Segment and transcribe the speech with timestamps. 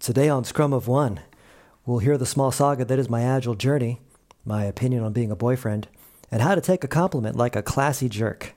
[0.00, 1.20] Today on Scrum of One,
[1.84, 4.00] we'll hear the small saga that is my agile journey,
[4.46, 5.88] my opinion on being a boyfriend,
[6.30, 8.54] and how to take a compliment like a classy jerk.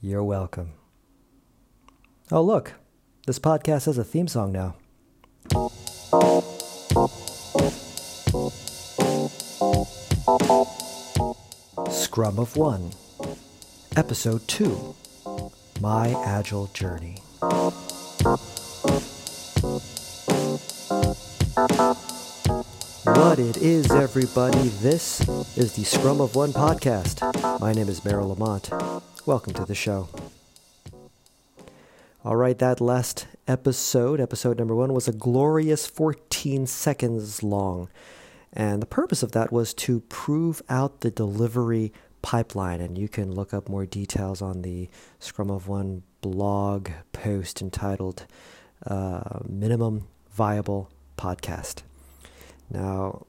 [0.00, 0.72] You're welcome.
[2.32, 2.72] Oh, look,
[3.26, 4.76] this podcast has a theme song now.
[11.90, 12.92] Scrum of One,
[13.94, 14.94] Episode 2
[15.82, 17.18] My Agile Journey.
[21.54, 24.68] What it is, everybody.
[24.68, 25.20] This
[25.56, 27.60] is the Scrum of One podcast.
[27.60, 28.70] My name is Merrill Lamont.
[29.26, 30.08] Welcome to the show.
[32.24, 37.88] All right, that last episode, episode number one, was a glorious 14 seconds long.
[38.52, 42.80] And the purpose of that was to prove out the delivery pipeline.
[42.80, 44.88] And you can look up more details on the
[45.18, 48.26] Scrum of One blog post entitled
[48.86, 51.82] uh, Minimum Viable Podcast.
[52.70, 53.26] Now,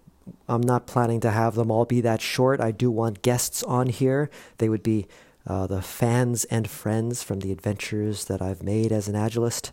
[0.47, 2.61] I'm not planning to have them all be that short.
[2.61, 4.29] I do want guests on here.
[4.57, 5.07] They would be
[5.47, 9.71] uh, the fans and friends from the adventures that I've made as an Agilist.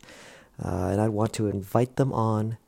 [0.62, 2.59] Uh, and I want to invite them on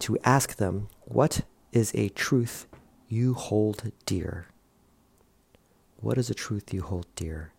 [0.00, 2.66] to ask them what is a truth
[3.08, 4.46] you hold dear?
[5.96, 7.52] What is a truth you hold dear?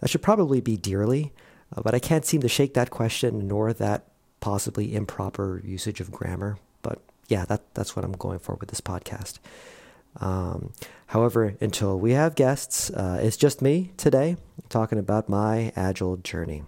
[0.00, 1.32] That should probably be dearly,
[1.76, 4.07] uh, but I can't seem to shake that question nor that
[4.40, 6.58] possibly improper usage of grammar.
[6.82, 9.38] But yeah, that, that's what I'm going for with this podcast.
[10.20, 10.72] Um,
[11.08, 14.36] however, until we have guests, uh, it's just me today
[14.68, 16.64] talking about my agile journey.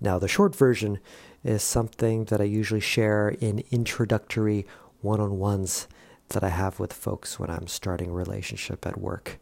[0.00, 1.00] Now, the short version
[1.42, 4.66] is something that I usually share in introductory
[5.00, 5.88] one on ones
[6.30, 9.38] that I have with folks when I'm starting a relationship at work.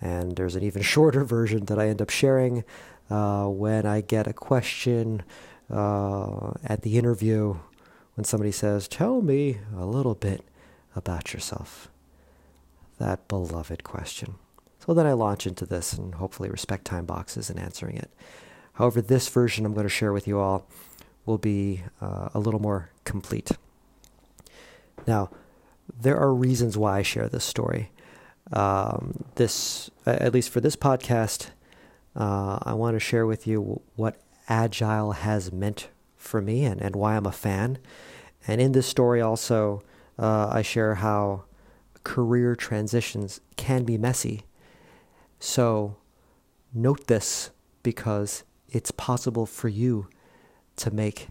[0.00, 2.64] And there's an even shorter version that I end up sharing
[3.10, 5.22] uh, when I get a question
[5.70, 7.56] uh, at the interview
[8.14, 10.44] when somebody says, Tell me a little bit
[10.96, 11.88] about yourself.
[12.98, 14.36] That beloved question.
[14.84, 18.10] So then I launch into this and hopefully respect time boxes in answering it.
[18.74, 20.66] However, this version I'm going to share with you all
[21.26, 23.50] will be uh, a little more complete.
[25.06, 25.30] Now,
[26.00, 27.90] there are reasons why I share this story.
[28.52, 31.50] Um, this, at least for this podcast,
[32.16, 36.96] uh, I want to share with you what Agile has meant for me and, and
[36.96, 37.78] why I'm a fan.
[38.46, 39.82] And in this story, also,
[40.18, 41.44] uh, I share how
[42.04, 44.44] career transitions can be messy.
[45.38, 45.96] So,
[46.72, 47.50] note this
[47.82, 50.08] because it's possible for you
[50.76, 51.28] to make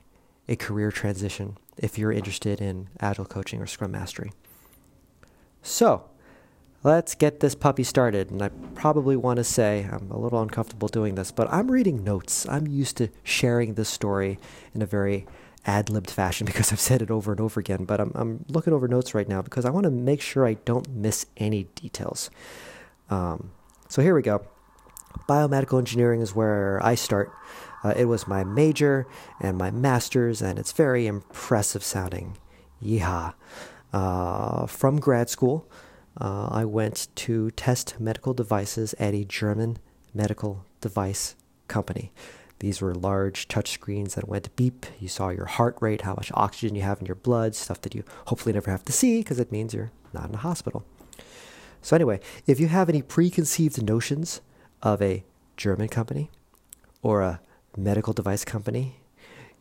[0.48, 4.32] a career transition if you're interested in Agile coaching or Scrum Mastery.
[5.62, 6.10] So,
[6.84, 8.32] let's get this puppy started.
[8.32, 12.04] And I probably want to say, I'm a little uncomfortable doing this, but I'm reading
[12.04, 12.48] notes.
[12.48, 14.40] I'm used to sharing this story
[14.74, 15.26] in a very
[15.66, 17.86] ad libbed fashion because I've said it over and over again.
[17.86, 20.56] But I'm, I'm looking over notes right now because I want to make sure I
[20.56, 22.30] don't miss any details.
[23.10, 23.52] Um,
[23.90, 24.46] so here we go.
[25.28, 27.32] Biomedical engineering is where I start.
[27.84, 29.08] Uh, it was my major
[29.40, 32.38] and my master's, and it's very impressive sounding.
[32.84, 33.34] Yeehaw.
[33.94, 35.66] Uh, from grad school,
[36.20, 39.78] uh, I went to test medical devices at a German
[40.14, 41.36] medical device
[41.68, 42.12] company.
[42.60, 44.86] These were large touch screens that went beep.
[45.00, 47.94] You saw your heart rate, how much oxygen you have in your blood, stuff that
[47.94, 50.84] you hopefully never have to see because it means you're not in a hospital.
[51.82, 54.42] So, anyway, if you have any preconceived notions
[54.82, 55.24] of a
[55.56, 56.32] German company
[57.04, 57.40] or a
[57.78, 59.02] medical device company,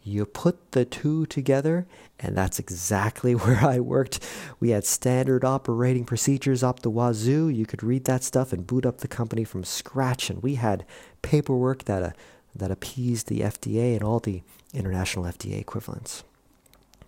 [0.06, 1.86] you put the two together,
[2.20, 4.20] and that's exactly where I worked.
[4.60, 7.48] We had standard operating procedures up the wazoo.
[7.48, 10.86] You could read that stuff and boot up the company from scratch, and we had
[11.22, 12.10] paperwork that, uh,
[12.54, 16.22] that appeased the FDA and all the international FDA equivalents.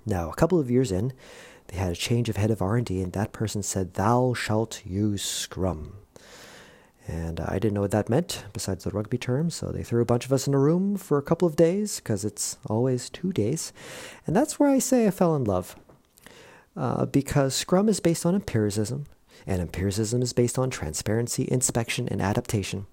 [0.04, 1.12] Now, a couple of years in,
[1.68, 5.22] they had a change of head of R&D, and that person said, "Thou shalt use
[5.22, 5.92] Scrum."
[7.08, 10.04] And I didn't know what that meant besides the rugby term, so they threw a
[10.04, 13.32] bunch of us in a room for a couple of days because it's always two
[13.32, 13.72] days.
[14.26, 15.74] And that's where I say I fell in love.
[16.76, 19.06] Uh, because Scrum is based on empiricism,
[19.46, 22.86] and empiricism is based on transparency, inspection, and adaptation.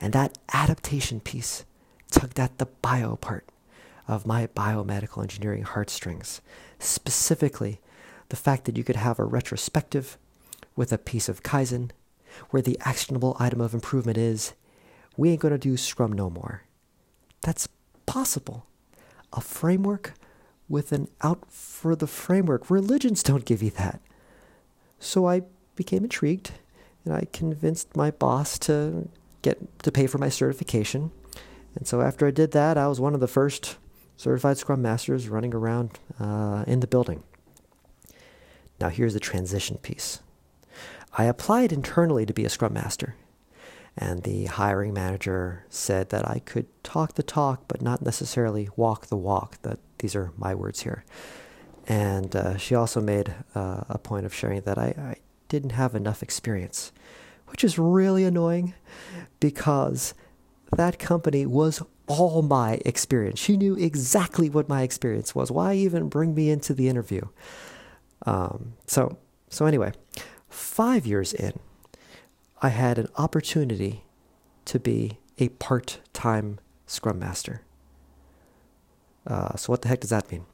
[0.00, 1.64] And that adaptation piece
[2.12, 3.48] tugged at the bio part
[4.06, 6.40] of my biomedical engineering heartstrings.
[6.78, 7.80] Specifically,
[8.28, 10.16] the fact that you could have a retrospective
[10.76, 11.90] with a piece of Kaizen
[12.50, 14.54] where the actionable item of improvement is,
[15.16, 16.62] we ain't going to do Scrum no more.
[17.42, 17.68] That's
[18.06, 18.66] possible.
[19.32, 20.14] A framework
[20.68, 22.70] with an out for the framework.
[22.70, 24.00] Religions don't give you that.
[24.98, 25.42] So I
[25.74, 26.52] became intrigued
[27.04, 29.08] and I convinced my boss to
[29.42, 31.12] get to pay for my certification.
[31.76, 33.76] And so after I did that, I was one of the first
[34.16, 37.22] certified Scrum Masters running around uh, in the building.
[38.80, 40.20] Now, here's the transition piece.
[41.18, 43.16] I applied internally to be a Scrum Master,
[43.96, 49.06] and the hiring manager said that I could talk the talk, but not necessarily walk
[49.06, 49.60] the walk.
[49.62, 51.04] That these are my words here.
[51.88, 55.16] And uh, she also made uh, a point of sharing that I, I
[55.48, 56.92] didn't have enough experience,
[57.46, 58.74] which is really annoying
[59.40, 60.12] because
[60.76, 63.38] that company was all my experience.
[63.38, 65.50] She knew exactly what my experience was.
[65.50, 67.22] Why even bring me into the interview?
[68.26, 69.16] Um, so,
[69.48, 69.92] so anyway,
[70.56, 71.58] five years in,
[72.62, 74.04] I had an opportunity
[74.64, 77.62] to be a part-time Scrum Master.
[79.26, 80.46] Uh, so what the heck does that mean?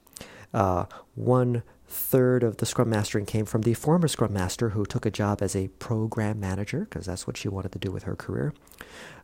[0.53, 5.05] Uh, one third of the Scrum Mastering came from the former Scrum Master who took
[5.05, 8.17] a job as a program manager because that's what she wanted to do with her
[8.17, 8.55] career.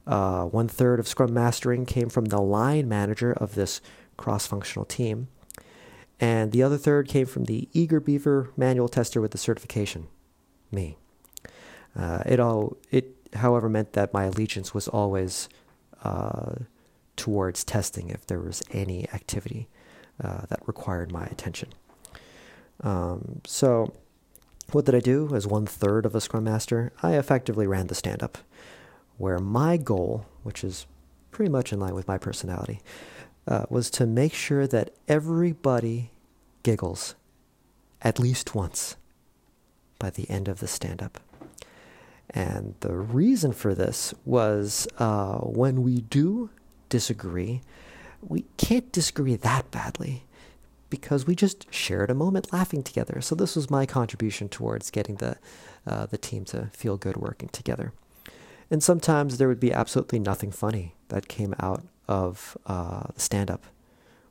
[0.06, 3.80] Uh, one third of Scrum Mastering came from the line manager of this
[4.16, 5.28] cross functional team.
[6.20, 10.08] And the other third came from the eager beaver manual tester with the certification,
[10.70, 10.97] me.
[11.97, 15.49] Uh, it all it, however, meant that my allegiance was always
[16.05, 16.55] uh,
[17.17, 19.69] towards testing if there was any activity
[20.23, 21.69] uh, that required my attention.
[22.82, 23.93] Um, so,
[24.70, 26.93] what did I do as one third of a Scrum Master?
[27.03, 28.38] I effectively ran the stand up,
[29.17, 30.87] where my goal, which is
[31.31, 32.81] pretty much in line with my personality,
[33.47, 36.11] uh, was to make sure that everybody
[36.62, 37.14] giggles
[38.03, 38.97] at least once
[39.99, 41.21] by the end of the stand up.
[42.31, 46.50] And the reason for this was uh, when we do
[46.89, 47.62] disagree,
[48.21, 50.25] we can't disagree that badly
[50.91, 53.21] because we just shared a moment laughing together.
[53.21, 55.37] So this was my contribution towards getting the
[55.87, 57.93] uh, the team to feel good working together.
[58.71, 63.50] And sometimes there would be absolutely nothing funny that came out of uh, the stand
[63.50, 63.65] up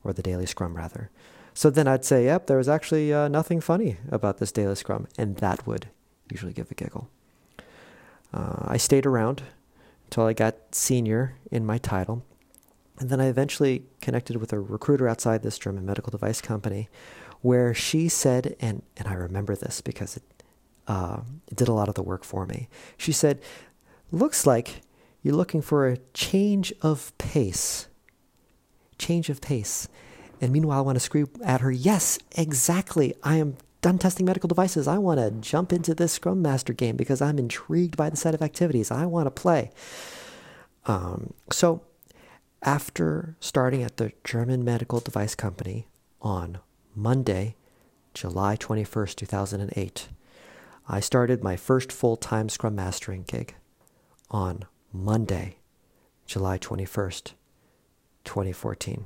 [0.03, 1.09] or the daily scrum rather.
[1.57, 5.07] So then I'd say, yep, there was actually uh, nothing funny about this daily scrum,
[5.17, 5.87] and that would
[6.29, 7.09] usually give a giggle.
[8.31, 9.41] Uh, I stayed around
[10.05, 12.23] until I got senior in my title,
[12.99, 16.89] and then I eventually connected with a recruiter outside this German medical device company
[17.41, 20.43] where she said, and, and I remember this because it,
[20.87, 22.69] uh, it did a lot of the work for me.
[22.97, 23.41] She said,
[24.11, 24.81] Looks like
[25.23, 27.87] you're looking for a change of pace.
[28.99, 29.87] Change of pace.
[30.39, 33.15] And meanwhile, I want to scream at her, Yes, exactly.
[33.23, 34.87] I am done testing medical devices.
[34.87, 38.33] I want to jump into this Scrum Master game because I'm intrigued by the set
[38.33, 38.91] of activities.
[38.91, 39.71] I want to play.
[40.85, 41.81] Um, so
[42.63, 45.87] after starting at the German medical device company
[46.21, 46.59] on
[46.95, 47.55] Monday,
[48.13, 50.09] July 21st, 2008,
[50.89, 53.55] I started my first full time Scrum Mastering gig
[54.31, 55.57] on Monday,
[56.25, 57.33] July 21st,
[58.23, 59.05] 2014.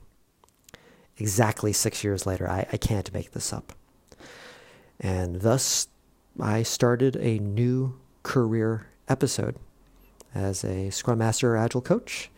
[1.22, 2.50] Exactly six years later.
[2.50, 3.74] I, I can't make this up.
[5.00, 5.88] And thus,
[6.40, 9.56] I started a new career episode
[10.34, 12.32] as a Scrum Master or Agile coach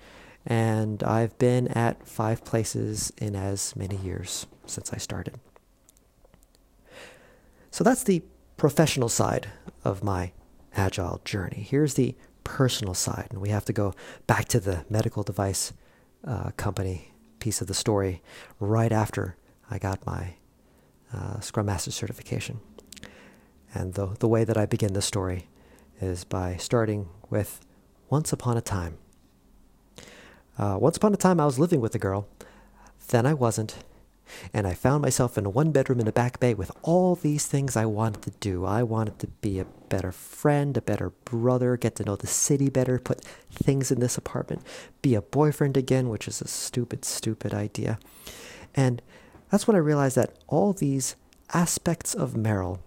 [0.46, 5.40] and I've been at five places in as many years since I started.
[7.72, 8.24] So that's the
[8.58, 9.48] professional side
[9.84, 10.32] of my
[10.76, 11.66] agile journey.
[11.68, 13.94] Here's the personal side, and we have to go
[14.28, 15.74] back to the medical device
[16.26, 17.13] uh, company
[17.44, 18.22] piece of the story
[18.62, 19.36] right after
[19.70, 20.36] I got my
[21.14, 22.62] uh, Scrum Master certification.
[23.74, 25.50] And the, the way that I begin the story
[26.00, 27.60] is by starting with
[28.10, 28.98] Once Upon a Time.
[30.58, 32.30] Uh, once upon a time, I was living with a girl.
[33.10, 33.84] Then I wasn't.
[34.54, 37.46] And I found myself in a one bedroom in a back bay with all these
[37.46, 38.66] things I wanted to do.
[38.66, 42.70] I wanted to be a better friend, a better brother, get to know the city
[42.70, 43.22] better, put
[43.52, 44.64] things in this apartment,
[45.02, 48.00] be a boyfriend again, which is a stupid, stupid idea.
[48.76, 49.02] And
[49.50, 51.16] that's when I realized that all these
[51.54, 52.82] aspects of Merrill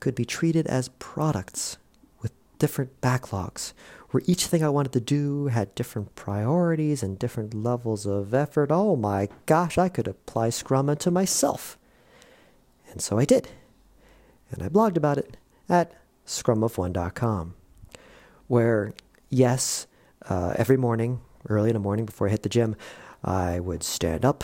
[0.00, 1.76] could be treated as products
[2.22, 3.74] with different backlogs,
[4.10, 8.70] where each thing I wanted to do had different priorities and different levels of effort.
[8.70, 11.78] Oh my gosh, I could apply Scrum to myself.
[12.90, 13.48] And so I did.
[14.50, 15.36] And I blogged about it
[15.68, 15.94] at
[16.26, 17.54] scrumofone.com,
[18.48, 18.92] where,
[19.28, 19.86] yes,
[20.28, 22.74] uh, every morning, early in the morning before I hit the gym,
[23.22, 24.42] I would stand up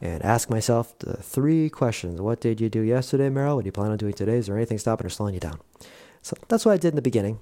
[0.00, 2.20] and ask myself the three questions.
[2.20, 3.56] What did you do yesterday, Merrill?
[3.56, 4.36] What do you plan on doing today?
[4.36, 5.58] Is there anything stopping or slowing you down?
[6.22, 7.40] So that's what I did in the beginning.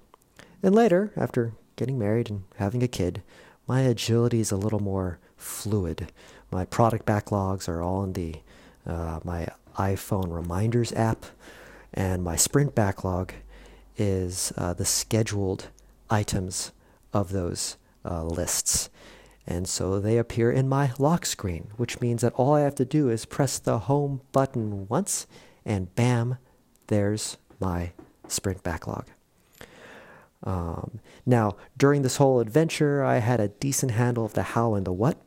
[0.67, 3.23] And later, after getting married and having a kid,
[3.69, 6.11] my agility is a little more fluid.
[6.51, 8.35] My product backlogs are all in the
[8.85, 9.47] uh, my
[9.79, 11.25] iPhone reminders app,
[11.95, 13.33] and my sprint backlog
[13.97, 15.69] is uh, the scheduled
[16.11, 16.73] items
[17.13, 18.91] of those uh, lists.
[19.47, 22.85] And so they appear in my lock screen, which means that all I have to
[22.85, 25.29] do is press the home button once,
[25.65, 26.39] and bam,
[26.89, 27.93] there's my
[28.27, 29.07] sprint backlog.
[30.45, 34.87] Um, now, during this whole adventure, I had a decent handle of the how and
[34.87, 35.21] the what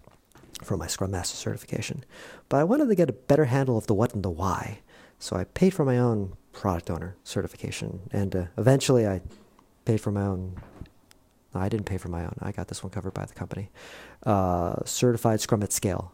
[0.64, 2.04] for my Scrum Master certification,
[2.48, 4.80] but I wanted to get a better handle of the what and the why.
[5.18, 9.22] So I paid for my own product owner certification, and uh, eventually I
[9.86, 10.56] paid for my own.
[11.54, 12.38] No, I didn't pay for my own.
[12.42, 13.72] I got this one covered by the company.
[14.24, 16.14] Uh, certified Scrum at Scale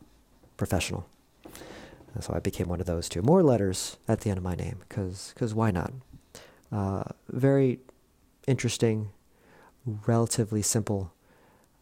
[0.57, 1.05] professional.
[2.13, 3.21] And so I became one of those two.
[3.21, 5.91] More letters at the end of my name, because why not?
[6.71, 7.79] Uh, very
[8.47, 9.11] interesting,
[9.85, 11.13] relatively simple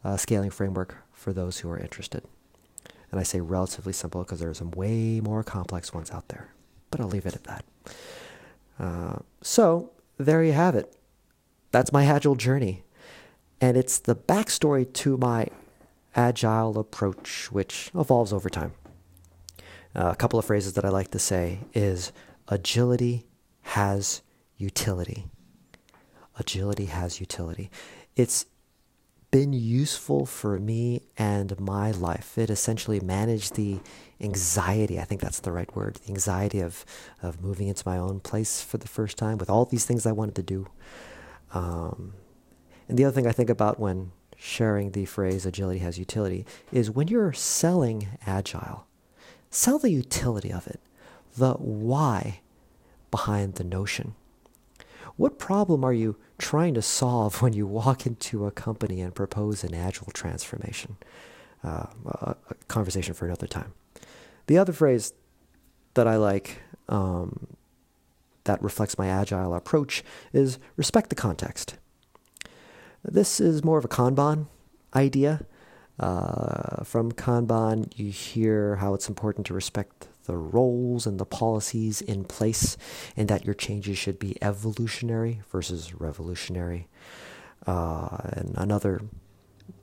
[0.03, 2.23] uh, scaling framework for those who are interested.
[3.11, 6.49] And I say relatively simple because there are some way more complex ones out there.
[6.89, 7.65] But I'll leave it at that.
[8.79, 10.95] Uh, so there you have it.
[11.71, 12.83] That's my agile journey.
[13.61, 15.47] And it's the backstory to my
[16.15, 18.73] agile approach, which evolves over time.
[19.95, 22.11] Uh, a couple of phrases that I like to say is
[22.47, 23.25] agility
[23.61, 24.21] has
[24.57, 25.25] utility.
[26.39, 27.69] Agility has utility.
[28.15, 28.45] It's
[29.33, 32.37] been useful for me and my life.
[32.37, 33.79] It essentially managed the
[34.21, 34.99] anxiety.
[34.99, 35.95] I think that's the right word.
[35.95, 36.85] The anxiety of
[37.21, 40.11] of moving into my own place for the first time with all these things I
[40.11, 40.67] wanted to do.
[41.51, 42.13] Um,
[42.87, 46.91] and the other thing I think about when sharing the phrase agility has utility is
[46.91, 48.85] when you're selling agile,
[49.49, 50.79] sell the utility of it,
[51.37, 52.41] the why
[53.09, 54.13] behind the notion.
[55.15, 59.63] What problem are you trying to solve when you walk into a company and propose
[59.63, 60.97] an agile transformation?
[61.63, 62.35] Uh, a,
[62.67, 63.73] conversation for another time.
[64.47, 65.13] The other phrase
[65.93, 67.47] that I like um,
[68.43, 70.03] that reflects my agile approach
[70.33, 71.75] is respect the context.
[73.03, 74.47] This is more of a Kanban
[74.95, 75.45] idea.
[75.99, 82.01] Uh, from Kanban, you hear how it's important to respect the roles and the policies
[82.01, 82.77] in place,
[83.15, 86.87] and that your changes should be evolutionary versus revolutionary.
[87.65, 89.01] Uh, and another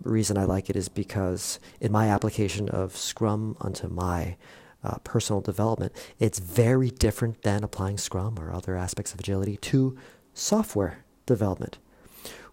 [0.02, 4.37] reason I like it is because in my application of Scrum onto my
[4.82, 9.97] uh, personal development, it's very different than applying Scrum or other aspects of agility to
[10.32, 11.78] software development,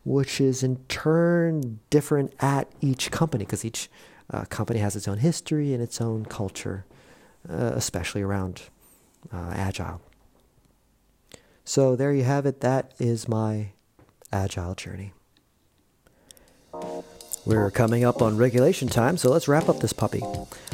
[0.03, 3.89] which is in turn different at each company because each
[4.29, 6.86] uh, company has its own history and its own culture,
[7.50, 8.63] uh, especially around
[9.32, 10.01] uh, agile.
[11.63, 12.62] So there you have it.
[12.62, 13.72] That is my
[14.32, 15.13] agile journey.
[17.46, 20.22] We're coming up on regulation time, so let's wrap up this puppy.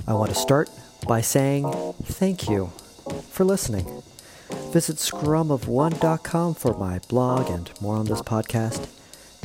[0.08, 0.70] I want to start
[1.08, 1.72] by saying
[2.04, 2.68] thank you
[3.30, 4.02] for listening.
[4.72, 8.88] Visit scrumofone.com for my blog and more on this podcast.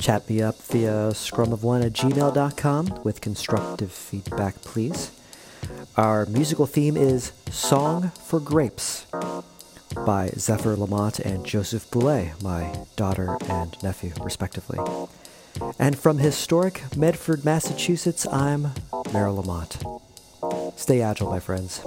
[0.01, 5.11] Chat me up via scrumofone at gmail.com with constructive feedback, please.
[5.99, 9.05] Our musical theme is Song for Grapes
[10.07, 14.79] by Zephyr Lamont and Joseph Boulet, my daughter and nephew, respectively.
[15.77, 18.75] And from historic Medford, Massachusetts, I'm
[19.13, 19.83] Merrill Lamont.
[20.77, 21.81] Stay agile, my friends.